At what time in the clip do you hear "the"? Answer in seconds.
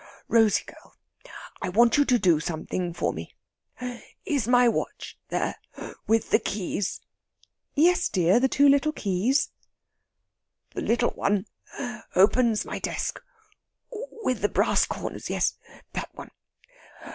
6.31-6.39, 8.39-8.47, 10.73-10.81, 14.41-14.49